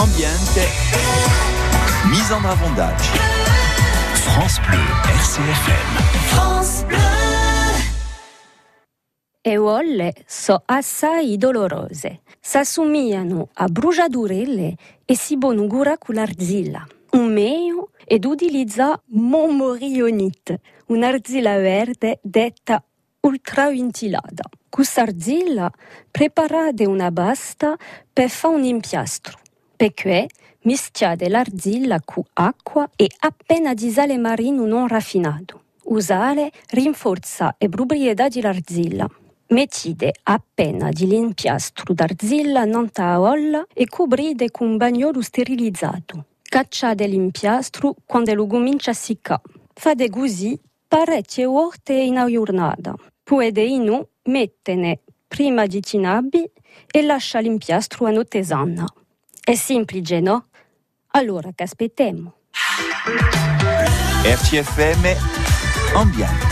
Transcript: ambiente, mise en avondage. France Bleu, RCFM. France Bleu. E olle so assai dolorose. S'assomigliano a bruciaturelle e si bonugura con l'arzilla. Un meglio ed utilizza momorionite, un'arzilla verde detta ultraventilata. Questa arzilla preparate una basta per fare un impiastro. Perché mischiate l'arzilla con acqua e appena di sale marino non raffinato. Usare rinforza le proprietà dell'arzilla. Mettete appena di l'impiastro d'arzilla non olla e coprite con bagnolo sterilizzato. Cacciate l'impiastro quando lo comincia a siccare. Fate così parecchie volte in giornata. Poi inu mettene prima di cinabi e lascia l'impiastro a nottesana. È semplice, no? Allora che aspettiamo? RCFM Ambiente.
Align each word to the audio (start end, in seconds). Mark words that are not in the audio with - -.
ambiente, 0.00 0.66
mise 2.08 2.32
en 2.32 2.44
avondage. 2.44 3.04
France 4.14 4.58
Bleu, 4.66 4.80
RCFM. 5.04 5.96
France 6.28 6.84
Bleu. 6.86 6.98
E 9.42 9.58
olle 9.58 10.14
so 10.26 10.62
assai 10.64 11.36
dolorose. 11.36 12.22
S'assomigliano 12.40 13.48
a 13.52 13.66
bruciaturelle 13.66 14.74
e 15.04 15.16
si 15.16 15.36
bonugura 15.36 15.98
con 15.98 16.14
l'arzilla. 16.14 16.86
Un 17.10 17.32
meglio 17.32 17.90
ed 18.06 18.24
utilizza 18.24 18.98
momorionite, 19.08 20.60
un'arzilla 20.86 21.58
verde 21.58 22.20
detta 22.22 22.82
ultraventilata. 23.20 24.44
Questa 24.70 25.02
arzilla 25.02 25.70
preparate 26.10 26.86
una 26.86 27.10
basta 27.10 27.76
per 28.10 28.30
fare 28.30 28.54
un 28.54 28.64
impiastro. 28.64 29.38
Perché 29.80 30.26
mischiate 30.64 31.30
l'arzilla 31.30 32.02
con 32.04 32.22
acqua 32.34 32.86
e 32.96 33.10
appena 33.20 33.72
di 33.72 33.88
sale 33.88 34.18
marino 34.18 34.66
non 34.66 34.86
raffinato. 34.86 35.62
Usare 35.84 36.50
rinforza 36.72 37.54
le 37.56 37.70
proprietà 37.70 38.28
dell'arzilla. 38.28 39.08
Mettete 39.46 40.12
appena 40.24 40.90
di 40.90 41.06
l'impiastro 41.06 41.94
d'arzilla 41.94 42.66
non 42.66 42.90
olla 42.98 43.64
e 43.72 43.86
coprite 43.86 44.50
con 44.50 44.76
bagnolo 44.76 45.22
sterilizzato. 45.22 46.26
Cacciate 46.42 47.06
l'impiastro 47.06 47.94
quando 48.04 48.34
lo 48.34 48.46
comincia 48.46 48.90
a 48.90 48.94
siccare. 48.94 49.40
Fate 49.72 50.10
così 50.10 50.60
parecchie 50.86 51.46
volte 51.46 51.94
in 51.94 52.22
giornata. 52.28 52.94
Poi 53.22 53.50
inu 53.56 54.06
mettene 54.24 55.00
prima 55.26 55.64
di 55.64 55.82
cinabi 55.82 56.46
e 56.86 57.00
lascia 57.00 57.38
l'impiastro 57.38 58.04
a 58.04 58.10
nottesana. 58.10 58.84
È 59.42 59.54
semplice, 59.54 60.20
no? 60.20 60.48
Allora 61.12 61.50
che 61.54 61.62
aspettiamo? 61.64 62.34
RCFM 64.22 65.94
Ambiente. 65.94 66.48